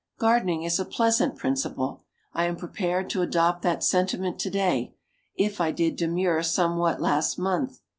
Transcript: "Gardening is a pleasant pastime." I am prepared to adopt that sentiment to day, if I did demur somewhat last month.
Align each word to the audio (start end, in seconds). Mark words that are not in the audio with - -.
"Gardening 0.17 0.63
is 0.63 0.79
a 0.79 0.85
pleasant 0.85 1.37
pastime." 1.37 1.97
I 2.33 2.45
am 2.45 2.55
prepared 2.55 3.07
to 3.11 3.21
adopt 3.21 3.61
that 3.61 3.83
sentiment 3.83 4.39
to 4.39 4.49
day, 4.49 4.95
if 5.35 5.61
I 5.61 5.69
did 5.69 5.95
demur 5.95 6.41
somewhat 6.41 6.99
last 6.99 7.37
month. 7.37 7.81